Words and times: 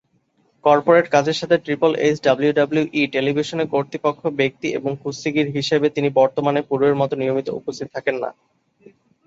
Corporate 0.63 1.05
কাজের 1.09 1.37
সাথে 1.39 1.55
triple 1.57 1.91
H 2.05 2.17
W W E 2.27 3.03
television 3.15 3.65
কর্তৃপক্ষ 3.73 4.21
ব্যক্তি 4.39 4.67
এবং 4.77 4.91
কুস্তিগির 5.03 5.47
হিসেবে 5.57 5.87
তিনি 5.95 6.09
বর্তমানে 6.19 6.59
পূর্বের 6.67 6.95
মত 7.01 7.11
নিয়মিত 7.21 7.47
উপস্থিত 7.59 7.87
থাকেন 7.95 8.15
না। 8.23 8.29